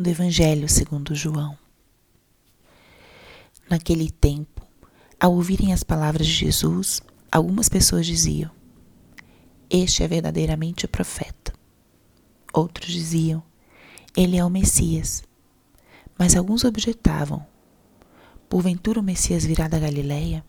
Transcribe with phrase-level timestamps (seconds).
[0.00, 1.58] do Evangelho segundo João.
[3.68, 4.66] Naquele tempo,
[5.20, 8.50] ao ouvirem as palavras de Jesus, algumas pessoas diziam:
[9.68, 11.52] Este é verdadeiramente o profeta.
[12.50, 13.42] Outros diziam:
[14.16, 15.22] Ele é o Messias.
[16.18, 17.46] Mas alguns objetavam:
[18.48, 20.42] Porventura o Messias virá da Galileia?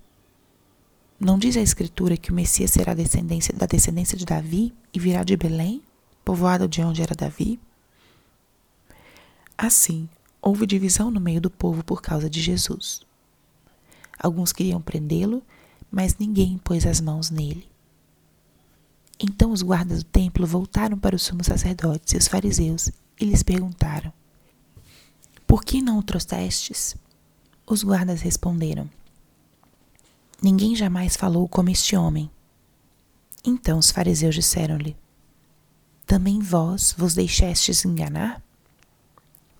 [1.19, 5.25] Não diz a Escritura que o Messias será descendência da descendência de Davi e virá
[5.25, 5.83] de Belém,
[6.23, 7.59] povoado de onde era Davi?
[9.61, 10.09] Assim,
[10.41, 13.01] houve divisão no meio do povo por causa de Jesus.
[14.17, 15.43] Alguns queriam prendê-lo,
[15.91, 17.69] mas ninguém pôs as mãos nele.
[19.19, 23.43] Então os guardas do templo voltaram para os sumos sacerdotes e os fariseus e lhes
[23.43, 24.11] perguntaram:
[25.45, 26.95] Por que não o trouxestes?
[27.63, 28.89] Os guardas responderam:
[30.41, 32.31] Ninguém jamais falou como este homem.
[33.45, 34.97] Então os fariseus disseram-lhe:
[36.07, 38.41] Também vós vos deixastes enganar?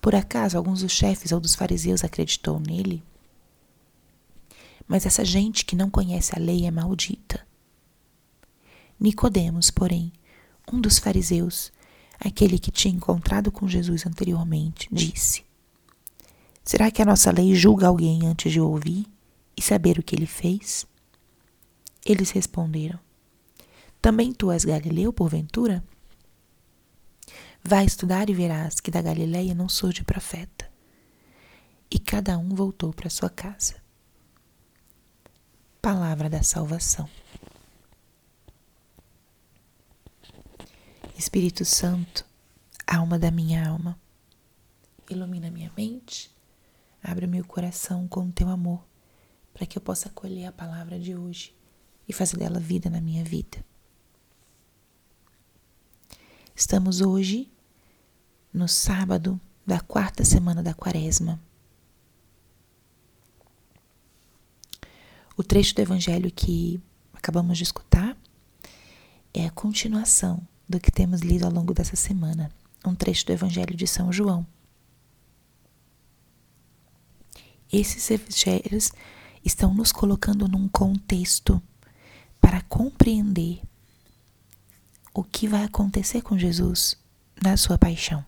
[0.02, 3.04] Por acaso alguns dos chefes ou dos fariseus acreditou nele?
[4.88, 7.46] Mas essa gente que não conhece a lei é maldita.
[8.98, 10.12] Nicodemos, porém,
[10.72, 11.72] um dos fariseus,
[12.18, 15.44] aquele que tinha encontrado com Jesus anteriormente, disse:
[16.64, 19.06] Será que a nossa lei julga alguém antes de ouvir
[19.56, 20.84] e saber o que ele fez?
[22.04, 22.98] Eles responderam:
[24.00, 25.82] Também tu és Galileu, porventura?
[27.64, 30.68] Vai estudar e verás que da Galileia não surge profeta.
[31.88, 33.76] E cada um voltou para sua casa.
[35.80, 37.08] Palavra da salvação.
[41.16, 42.26] Espírito Santo,
[42.84, 44.00] alma da minha alma,
[45.08, 46.34] ilumina minha mente,
[47.00, 48.84] abre meu coração com o teu amor,
[49.54, 51.54] para que eu possa acolher a palavra de hoje
[52.08, 53.64] e fazer dela vida na minha vida.
[56.56, 57.51] Estamos hoje
[58.52, 61.40] no sábado da quarta semana da quaresma.
[65.36, 66.80] O trecho do evangelho que
[67.12, 68.16] acabamos de escutar
[69.32, 72.50] é a continuação do que temos lido ao longo dessa semana,
[72.84, 74.46] um trecho do evangelho de São João.
[77.72, 78.92] Esses evangelhos
[79.42, 81.62] estão nos colocando num contexto
[82.40, 83.62] para compreender
[85.14, 86.98] o que vai acontecer com Jesus
[87.42, 88.24] na sua paixão.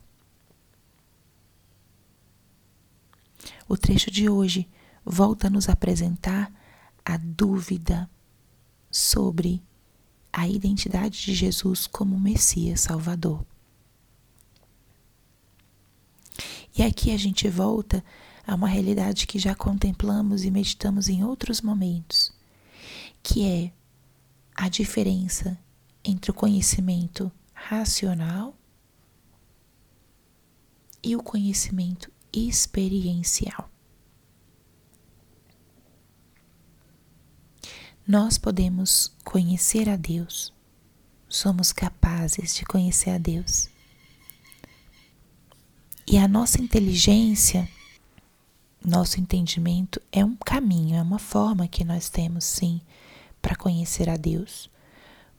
[3.68, 4.68] O trecho de hoje
[5.04, 6.52] volta a nos apresentar
[7.04, 8.08] a dúvida
[8.90, 9.62] sobre
[10.32, 13.44] a identidade de Jesus como Messias Salvador.
[16.76, 18.04] E aqui a gente volta
[18.46, 22.32] a uma realidade que já contemplamos e meditamos em outros momentos,
[23.22, 23.72] que é
[24.54, 25.58] a diferença
[26.04, 28.54] entre o conhecimento racional
[31.02, 33.70] e o conhecimento experiencial.
[38.06, 40.52] Nós podemos conhecer a Deus,
[41.28, 43.70] somos capazes de conhecer a Deus.
[46.06, 47.66] E a nossa inteligência,
[48.84, 52.80] nosso entendimento é um caminho, é uma forma que nós temos sim
[53.40, 54.70] para conhecer a Deus,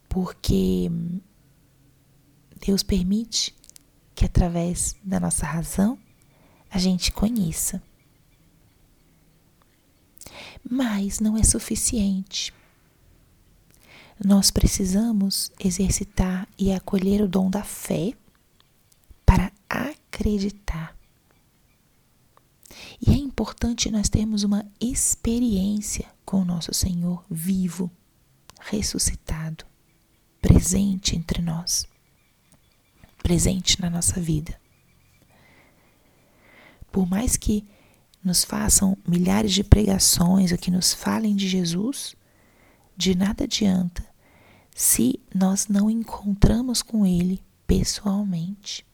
[0.10, 0.90] porque
[2.66, 3.56] Deus permite
[4.16, 6.00] que através da nossa razão
[6.76, 7.82] a gente conheça.
[10.70, 12.54] Mas não é suficiente.
[14.22, 18.12] Nós precisamos exercitar e acolher o dom da fé
[19.26, 20.94] para acreditar.
[23.02, 27.90] E é importante nós termos uma experiência com o nosso Senhor vivo,
[28.60, 29.66] ressuscitado,
[30.42, 31.88] presente entre nós,
[33.24, 34.65] presente na nossa vida.
[36.96, 37.68] Por mais que
[38.24, 42.16] nos façam milhares de pregações ou que nos falem de Jesus,
[42.96, 44.02] de nada adianta
[44.74, 48.88] se nós não encontramos com Ele pessoalmente.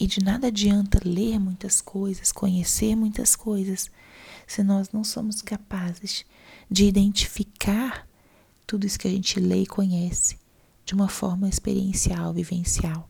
[0.00, 3.90] E de nada adianta ler muitas coisas, conhecer muitas coisas,
[4.46, 6.24] se nós não somos capazes
[6.70, 8.08] de identificar
[8.66, 10.38] tudo isso que a gente lê e conhece
[10.86, 13.09] de uma forma experiencial, vivencial.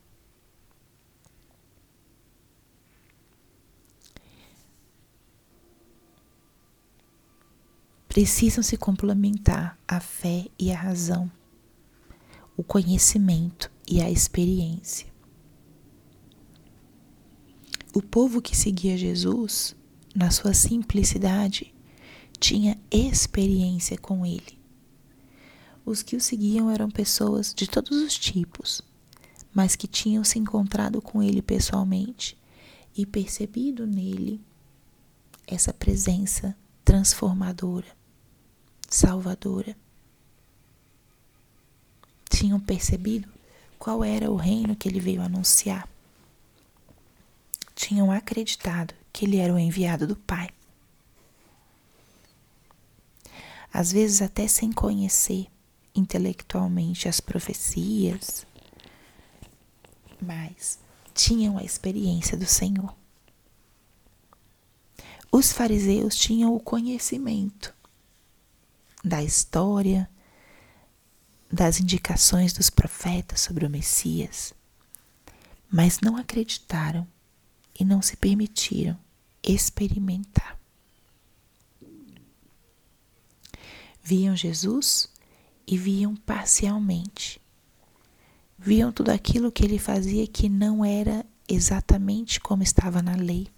[8.10, 11.30] Precisam se complementar a fé e a razão,
[12.56, 15.06] o conhecimento e a experiência.
[17.94, 19.76] O povo que seguia Jesus,
[20.12, 21.72] na sua simplicidade,
[22.40, 24.58] tinha experiência com ele.
[25.86, 28.82] Os que o seguiam eram pessoas de todos os tipos,
[29.54, 32.36] mas que tinham se encontrado com ele pessoalmente
[32.96, 34.40] e percebido nele
[35.46, 37.99] essa presença transformadora,
[38.90, 39.76] salvadora.
[42.28, 43.28] Tinham percebido
[43.78, 45.88] qual era o reino que ele veio anunciar.
[47.74, 50.50] Tinham acreditado que ele era o enviado do Pai.
[53.72, 55.46] Às vezes, até sem conhecer
[55.94, 58.44] intelectualmente as profecias,
[60.20, 60.78] mas
[61.14, 62.94] tinham a experiência do Senhor.
[65.30, 67.72] Os fariseus tinham o conhecimento
[69.04, 70.08] da história,
[71.50, 74.54] das indicações dos profetas sobre o Messias,
[75.70, 77.06] mas não acreditaram
[77.78, 78.98] e não se permitiram
[79.42, 80.58] experimentar.
[84.02, 85.08] Viam Jesus
[85.66, 87.40] e viam parcialmente.
[88.58, 93.48] Viam tudo aquilo que ele fazia que não era exatamente como estava na lei.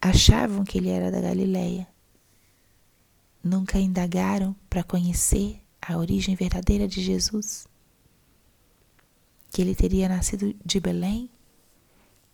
[0.00, 1.86] Achavam que ele era da Galileia.
[3.42, 7.66] Nunca indagaram para conhecer a origem verdadeira de Jesus.
[9.50, 11.30] Que ele teria nascido de Belém,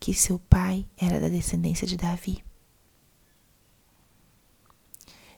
[0.01, 2.45] que seu pai era da descendência de Davi.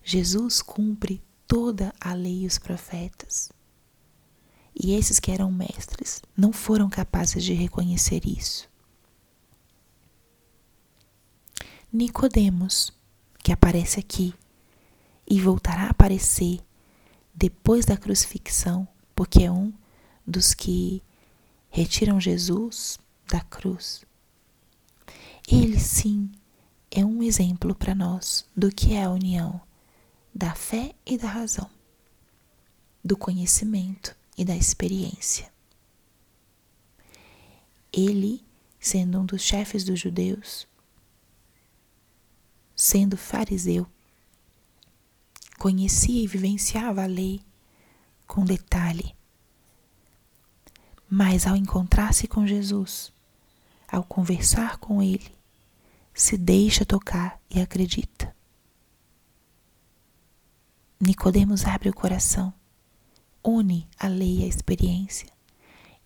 [0.03, 3.51] Jesus cumpre toda a lei e os profetas.
[4.75, 8.69] E esses que eram mestres não foram capazes de reconhecer isso.
[11.93, 12.93] Nicodemos,
[13.43, 14.35] que aparece aqui
[15.29, 16.61] e voltará a aparecer
[17.35, 19.73] depois da crucifixão, porque é um
[20.27, 21.03] dos que
[21.69, 24.05] retiram Jesus da cruz.
[25.47, 26.31] Ele sim
[26.91, 29.61] é um exemplo para nós do que é a união
[30.35, 31.71] da fé e da razão,
[33.03, 35.51] do conhecimento e da experiência.
[37.91, 38.45] Ele,
[38.79, 40.69] sendo um dos chefes dos judeus,
[42.75, 43.87] sendo fariseu,
[45.59, 47.41] conhecia e vivenciava a lei
[48.27, 49.15] com detalhe.
[51.09, 53.13] Mas ao encontrar-se com Jesus,
[53.87, 55.33] ao conversar com Ele,
[56.13, 58.35] se deixa tocar e acredita.
[60.99, 62.53] Nicodemos abre o coração,
[63.45, 65.29] une a lei a experiência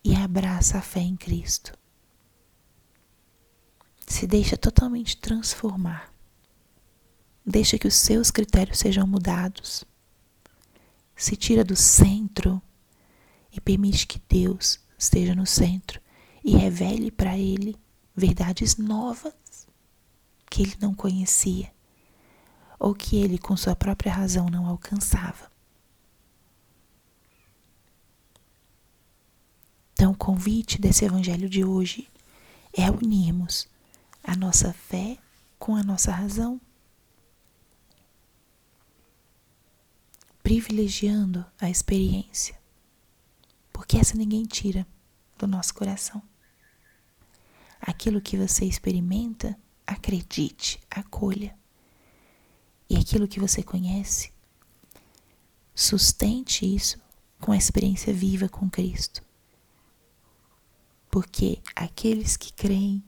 [0.03, 1.73] e abraça a fé em Cristo.
[4.05, 6.10] Se deixa totalmente transformar.
[7.45, 9.83] Deixa que os seus critérios sejam mudados.
[11.15, 12.61] Se tira do centro
[13.51, 15.99] e permite que Deus esteja no centro
[16.43, 17.75] e revele para ele
[18.15, 19.67] verdades novas
[20.49, 21.71] que ele não conhecia
[22.79, 25.51] ou que ele, com sua própria razão, não alcançava.
[29.93, 32.09] Então, o convite desse evangelho de hoje
[32.73, 33.67] é unirmos
[34.23, 35.19] a nossa fé
[35.59, 36.59] com a nossa razão,
[40.51, 42.59] privilegiando a experiência,
[43.71, 44.85] porque essa ninguém tira
[45.37, 46.21] do nosso coração.
[47.79, 49.57] Aquilo que você experimenta,
[49.87, 51.57] acredite, acolha
[52.89, 54.33] e aquilo que você conhece,
[55.73, 56.99] sustente isso
[57.39, 59.23] com a experiência viva com Cristo.
[61.09, 63.01] Porque aqueles que creem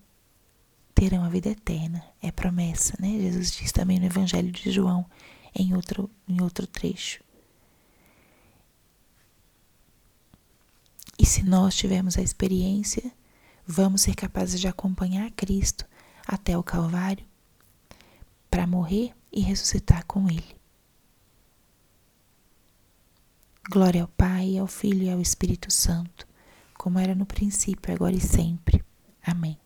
[0.95, 3.19] terão a vida eterna, é promessa, né?
[3.19, 5.05] Jesus diz também no Evangelho de João,
[5.53, 7.21] em outro, em outro trecho.
[11.17, 13.11] E se nós tivermos a experiência,
[13.65, 15.85] vamos ser capazes de acompanhar Cristo
[16.27, 17.25] até o Calvário
[18.49, 20.55] para morrer e ressuscitar com Ele.
[23.69, 26.27] Glória ao Pai, ao Filho e ao Espírito Santo,
[26.77, 28.83] como era no princípio, agora e sempre.
[29.25, 29.62] Amém.